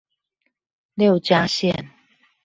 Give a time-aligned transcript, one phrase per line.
[0.95, 1.91] 六家線